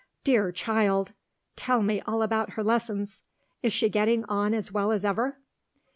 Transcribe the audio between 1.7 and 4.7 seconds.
me all about her lessons. Is she getting on